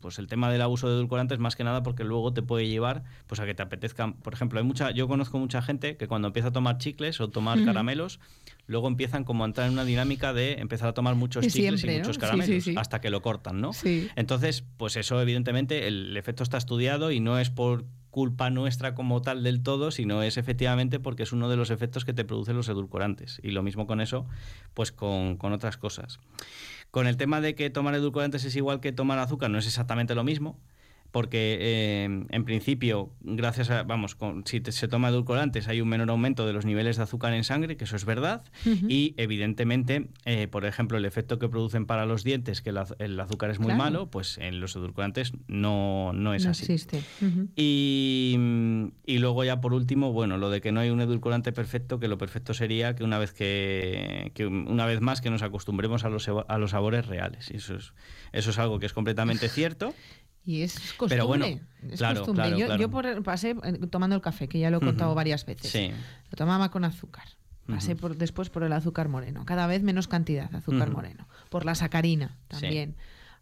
pues 0.00 0.18
el 0.18 0.26
tema 0.26 0.50
del 0.50 0.62
abuso 0.62 0.88
de 0.88 0.94
edulcorantes 0.94 1.38
más 1.38 1.56
que 1.56 1.64
nada 1.64 1.82
porque 1.82 2.04
luego 2.04 2.32
te 2.32 2.42
puede 2.42 2.68
llevar 2.68 3.04
pues 3.26 3.40
a 3.40 3.46
que 3.46 3.54
te 3.54 3.62
apetezcan 3.62 4.14
por 4.14 4.32
ejemplo 4.32 4.58
hay 4.58 4.64
mucha 4.64 4.90
yo 4.90 5.08
conozco 5.08 5.38
mucha 5.38 5.62
gente 5.62 5.96
que 5.96 6.08
cuando 6.08 6.28
empieza 6.28 6.48
a 6.48 6.52
tomar 6.52 6.78
chicles 6.78 7.20
o 7.20 7.28
tomar 7.28 7.62
caramelos 7.64 8.20
luego 8.66 8.88
empiezan 8.88 9.24
como 9.24 9.44
a 9.44 9.46
entrar 9.46 9.66
en 9.66 9.74
una 9.74 9.84
dinámica 9.84 10.32
de 10.32 10.54
empezar 10.54 10.88
a 10.88 10.94
tomar 10.94 11.14
muchos 11.14 11.46
chicles 11.46 11.84
y 11.84 11.90
muchos 11.90 12.18
caramelos 12.18 12.68
hasta 12.76 13.00
que 13.00 13.10
lo 13.10 13.22
cortan 13.22 13.60
no 13.60 13.70
entonces 14.16 14.64
pues 14.76 14.96
eso 14.96 15.20
evidentemente 15.20 15.86
el 15.86 16.16
efecto 16.16 16.42
está 16.42 16.56
estudiado 16.56 17.10
y 17.12 17.20
no 17.20 17.38
es 17.38 17.50
por 17.50 17.84
culpa 18.16 18.48
nuestra 18.48 18.94
como 18.94 19.20
tal 19.20 19.42
del 19.42 19.62
todo, 19.62 19.90
sino 19.90 20.22
es 20.22 20.38
efectivamente 20.38 20.98
porque 20.98 21.24
es 21.24 21.32
uno 21.32 21.50
de 21.50 21.56
los 21.56 21.68
efectos 21.68 22.06
que 22.06 22.14
te 22.14 22.24
producen 22.24 22.56
los 22.56 22.66
edulcorantes. 22.66 23.40
Y 23.42 23.50
lo 23.50 23.62
mismo 23.62 23.86
con 23.86 24.00
eso, 24.00 24.26
pues 24.72 24.90
con, 24.90 25.36
con 25.36 25.52
otras 25.52 25.76
cosas. 25.76 26.18
Con 26.90 27.06
el 27.06 27.16
tema 27.16 27.40
de 27.40 27.54
que 27.54 27.70
tomar 27.70 27.94
edulcorantes 27.94 28.44
es 28.44 28.56
igual 28.56 28.80
que 28.80 28.92
tomar 28.92 29.18
azúcar, 29.18 29.50
no 29.50 29.58
es 29.58 29.66
exactamente 29.66 30.14
lo 30.14 30.24
mismo 30.24 30.58
porque 31.16 31.56
eh, 31.58 32.04
en 32.04 32.44
principio, 32.44 33.10
gracias 33.22 33.70
a, 33.70 33.84
vamos, 33.84 34.18
si 34.44 34.60
se 34.68 34.86
toma 34.86 35.08
edulcorantes 35.08 35.66
hay 35.66 35.80
un 35.80 35.88
menor 35.88 36.10
aumento 36.10 36.46
de 36.46 36.52
los 36.52 36.66
niveles 36.66 36.98
de 36.98 37.04
azúcar 37.04 37.32
en 37.32 37.42
sangre, 37.42 37.78
que 37.78 37.84
eso 37.84 37.96
es 37.96 38.04
verdad, 38.04 38.44
y 38.66 39.14
evidentemente, 39.16 40.10
eh, 40.26 40.46
por 40.46 40.66
ejemplo, 40.66 40.98
el 40.98 41.06
efecto 41.06 41.38
que 41.38 41.48
producen 41.48 41.86
para 41.86 42.04
los 42.04 42.22
dientes, 42.22 42.60
que 42.60 42.68
el, 42.68 43.18
azúcar 43.18 43.48
es 43.48 43.58
muy 43.58 43.72
malo, 43.72 44.10
pues 44.10 44.36
en 44.36 44.60
los 44.60 44.76
edulcorantes 44.76 45.32
no, 45.48 46.12
no 46.12 46.34
es 46.34 46.44
así. 46.44 46.70
Existe. 46.70 47.02
y, 47.56 48.36
y, 49.06 49.18
luego 49.18 49.42
ya 49.42 49.62
por 49.62 49.72
último, 49.72 50.12
bueno, 50.12 50.36
lo 50.36 50.50
de 50.50 50.60
que 50.60 50.70
no 50.70 50.80
hay 50.80 50.90
un 50.90 51.00
edulcorante 51.00 51.50
perfecto, 51.50 51.98
que 51.98 52.08
lo 52.08 52.18
perfecto 52.18 52.52
sería 52.52 52.94
que 52.94 53.04
una 53.04 53.18
vez 53.18 53.32
que, 53.32 54.32
que 54.34 54.46
una 54.46 54.84
vez 54.84 55.00
más 55.00 55.22
que 55.22 55.30
nos 55.30 55.40
acostumbremos 55.40 56.04
a 56.04 56.10
los, 56.10 56.28
a 56.28 56.58
los 56.58 56.72
sabores 56.72 57.06
reales. 57.06 57.50
Y 57.50 57.56
eso 57.56 57.76
es, 57.76 57.94
eso 58.32 58.50
es 58.50 58.58
algo 58.58 58.78
que 58.78 58.84
es 58.84 58.92
completamente 58.92 59.48
cierto 59.48 59.94
y 60.46 60.62
es 60.62 60.74
costumbre. 60.74 61.16
Pero 61.16 61.26
bueno, 61.26 61.46
claro, 61.96 62.24
Claro, 62.32 62.56
yo, 62.56 62.76
yo 62.76 63.22
pasé 63.22 63.56
eh, 63.64 63.72
tomando 63.90 64.16
el 64.16 64.22
café, 64.22 64.48
que 64.48 64.58
ya 64.58 64.70
lo 64.70 64.78
he 64.78 64.80
contado 64.80 65.14
varias 65.14 65.44
veces. 65.44 65.70
Sí. 65.70 65.90
Lo 66.30 66.36
tomaba 66.36 66.70
con 66.70 66.84
azúcar. 66.84 67.24
Pasé 67.66 67.96
por, 67.96 68.16
después 68.16 68.48
por 68.48 68.62
el 68.62 68.72
azúcar 68.72 69.08
moreno. 69.08 69.44
Cada 69.44 69.66
vez 69.66 69.82
menos 69.82 70.06
cantidad 70.06 70.48
de 70.48 70.58
azúcar 70.58 70.90
moreno. 70.90 71.26
Por 71.50 71.64
la 71.64 71.74
sacarina 71.74 72.36
también. 72.46 72.94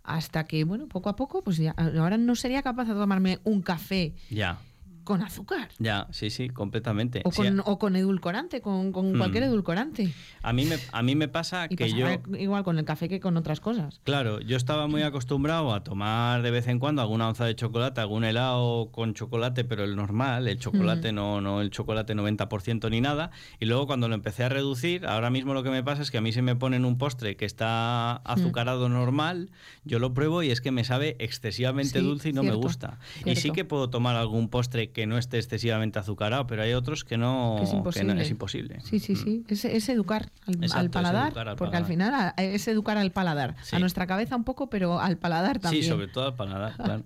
Hasta 0.03 0.45
que, 0.45 0.65
bueno, 0.65 0.87
poco 0.89 1.11
a 1.11 1.17
poco, 1.17 1.45
pues 1.45 1.59
ya, 1.59 1.73
ahora 1.73 2.17
no 2.17 2.35
sería 2.35 2.63
capaz 2.63 2.87
de 2.87 2.95
tomarme 2.95 3.41
un 3.45 3.63
café. 3.63 4.15
Ya 4.31 4.59
con 5.05 5.23
azúcar. 5.23 5.69
Ya, 5.79 6.09
sí, 6.11 6.31
sí, 6.31 6.49
completamente. 6.49 7.23
O 7.25 7.79
con, 7.79 7.97
edulcorante, 7.97 8.61
con, 8.61 8.89
mm. 8.89 9.19
cualquier 9.19 9.45
edulcorante. 9.45 10.13
A 10.43 10.53
mí 10.53 10.65
me, 10.65 10.77
a 10.93 11.03
mí 11.03 11.15
me 11.15 11.29
pasa 11.29 11.69
que 11.69 11.93
yo... 11.93 12.07
Igual 12.39 12.65
con 12.65 12.79
el 12.79 12.85
café 12.85 13.09
que 13.09 13.21
con 13.21 13.37
otras 13.37 13.61
cosas. 13.61 14.01
Claro, 14.05 14.41
yo 14.41 14.57
estaba 14.57 14.87
muy 14.87 15.03
acostumbrado 15.03 15.73
a 15.73 15.85
tomar 15.85 16.43
de 16.43 16.51
vez 16.51 16.67
en 16.69 16.79
cuando 16.79 17.03
alguna 17.03 17.29
onza 17.29 17.45
de 17.45 17.55
chocolate, 17.55 18.01
algún 18.01 18.25
helado 18.25 18.91
con 18.91 19.15
chocolate, 19.15 19.65
pero 19.65 19.85
el 19.85 19.97
normal, 19.97 20.49
el 20.49 20.59
chocolate, 20.59 21.13
mm. 21.13 21.15
no, 21.15 21.41
no 21.41 21.61
el 21.61 21.71
chocolate 21.71 22.15
90% 22.15 22.91
ni 22.91 23.01
nada. 23.01 23.31
Y 23.61 23.67
luego 23.67 23.87
cuando 23.87 24.09
lo 24.09 24.15
empecé 24.15 24.45
a 24.45 24.49
reducir, 24.49 25.07
ahora 25.07 25.31
mismo 25.31 25.55
lo 25.55 25.63
que 25.63 25.71
me 25.71 25.83
pasa 25.83 26.03
es 26.03 26.11
que 26.11 26.19
a 26.19 26.21
mí 26.21 26.33
se 26.33 26.43
me 26.43 26.57
ponen 26.57 26.85
un 26.85 26.99
postre 26.99 27.37
que 27.37 27.45
está 27.45 28.23
mm. 28.25 28.31
azucarado 28.31 28.89
normal, 28.89 29.51
yo 29.85 29.99
lo 29.99 30.15
pruebo 30.15 30.43
y 30.43 30.51
es 30.51 30.61
que 30.61 30.71
me 30.71 30.85
sabe 30.85 31.17
excesivamente 31.19 32.01
dulce 32.01 32.31
y 32.31 32.33
no 32.33 32.43
me 32.43 32.55
gusta. 32.55 32.99
Y 33.25 33.37
sí 33.37 33.51
que 33.51 33.65
puedo 33.65 33.91
tomar 33.91 34.17
algún 34.17 34.49
postre 34.49 34.91
que 34.95 35.07
no 35.07 35.19
esté 35.19 35.37
excesivamente 35.37 35.99
azucarado, 35.99 36.47
pero 36.47 36.63
hay 36.63 36.73
otros 36.73 37.05
que 37.05 37.19
no 37.19 37.59
es 37.63 37.73
imposible. 37.73 38.23
es 38.23 38.31
imposible. 38.31 38.81
Sí, 38.81 38.99
sí, 38.99 39.17
sí. 39.17 39.45
Mm. 39.47 39.53
Es, 39.53 39.89
educar 39.91 40.31
al, 40.75 40.89
paladar, 40.89 41.57
porque 41.57 41.77
al 41.77 41.85
final 41.85 42.33
es 42.39 42.67
educar 42.69 42.97
al 42.97 43.11
paladar. 43.11 43.57
A 43.73 43.79
nuestra 43.79 44.07
cabeza 44.07 44.37
un 44.37 44.45
poco, 44.45 44.71
pero 44.71 45.01
al 45.01 45.19
paladar 45.19 45.59
también. 45.59 45.83
Sí, 45.83 45.89
sobre 45.89 46.09
todo 46.09 46.27
al 46.27 46.37
paladar, 46.37 46.77
claro. 46.83 47.03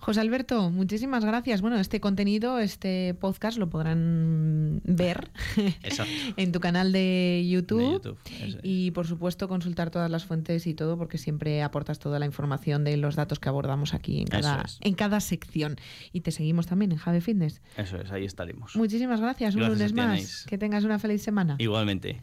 José 0.00 0.20
Alberto, 0.20 0.70
muchísimas 0.70 1.24
gracias. 1.24 1.60
Bueno, 1.60 1.78
este 1.78 2.00
contenido, 2.00 2.58
este 2.58 3.14
podcast 3.14 3.58
lo 3.58 3.70
podrán 3.70 4.80
ver 4.84 5.30
en 6.36 6.52
tu 6.52 6.60
canal 6.60 6.92
de 6.92 7.46
YouTube, 7.48 8.16
y 8.62 8.90
por 8.90 9.06
supuesto 9.06 9.48
consultar 9.48 9.90
todas 9.90 10.10
las 10.10 10.24
fuentes 10.24 10.66
y 10.66 10.74
todo 10.74 10.98
porque 10.98 11.18
siempre 11.18 11.62
aportas 11.62 11.98
toda 11.98 12.18
la 12.18 12.26
información 12.26 12.84
de 12.84 12.96
los 12.96 13.16
datos 13.16 13.38
que 13.38 13.48
abordamos 13.48 13.94
aquí 13.94 14.20
en 14.20 14.26
cada, 14.26 14.64
en 14.80 14.94
cada 14.94 15.20
sección. 15.20 15.76
Y 16.12 16.20
te 16.20 16.32
seguimos 16.32 16.66
también 16.66 16.92
en 16.92 16.98
Jave 16.98 17.20
Fitness. 17.20 17.60
Eso 17.76 17.98
es, 17.98 18.10
ahí 18.10 18.24
estaremos. 18.24 18.76
Muchísimas 18.76 19.20
gracias, 19.20 19.54
un 19.54 19.68
lunes 19.68 19.92
más. 19.92 20.46
Que 20.48 20.58
tengas 20.58 20.84
una 20.84 20.98
feliz 20.98 21.22
semana. 21.22 21.56
Igualmente. 21.58 22.20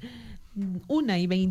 Una 0.87 1.19
y 1.19 1.27
veinte 1.27 1.47